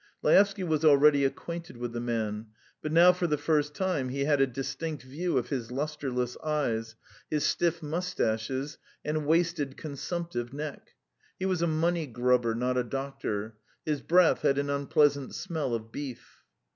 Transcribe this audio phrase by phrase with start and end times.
[0.23, 2.47] Laevsky was already acquainted with the man,
[2.81, 6.95] but now for the first time he had a distinct view of his lustreless eyes,
[7.29, 10.95] his stiff moustaches, and wasted, consumptive neck;
[11.37, 15.91] he was a money grubber, not a doctor; his breath had an unpleasant smell of
[15.91, 16.39] beef.